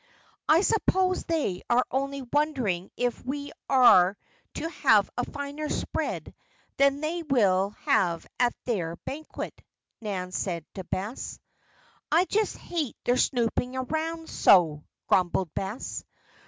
"I 0.49 0.61
suppose 0.61 1.25
they 1.25 1.61
are 1.69 1.85
only 1.91 2.23
wondering 2.23 2.89
if 2.97 3.23
we 3.23 3.51
are 3.69 4.17
to 4.55 4.67
have 4.67 5.11
a 5.15 5.23
finer 5.29 5.69
spread 5.69 6.33
than 6.77 7.01
they 7.01 7.21
will 7.21 7.75
have 7.85 8.25
at 8.39 8.55
their 8.65 8.95
banquet," 9.05 9.61
Nan 10.01 10.31
said 10.31 10.65
to 10.73 10.83
Bess. 10.85 11.39
"I 12.11 12.25
just 12.25 12.57
hate 12.57 12.97
their 13.03 13.15
snooping 13.15 13.75
around 13.75 14.27
so," 14.27 14.85
grumbled 15.05 15.53
Bess. 15.53 16.03